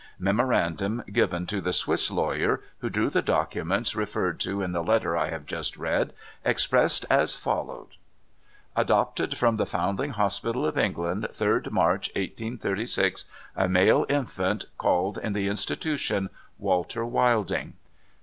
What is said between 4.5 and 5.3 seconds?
in the letter I